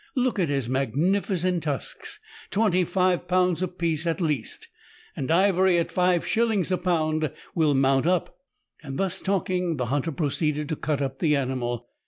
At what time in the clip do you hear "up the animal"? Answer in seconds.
11.03-11.87